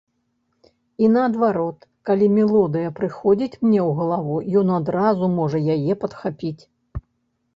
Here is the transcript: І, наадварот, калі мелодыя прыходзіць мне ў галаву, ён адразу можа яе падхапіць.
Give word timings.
І, 1.03 1.09
наадварот, 1.15 1.79
калі 2.09 2.25
мелодыя 2.37 2.93
прыходзіць 2.99 3.59
мне 3.67 3.81
ў 3.89 3.99
галаву, 3.99 4.37
ён 4.61 4.67
адразу 4.79 5.25
можа 5.37 5.57
яе 5.75 5.93
падхапіць. 6.05 6.63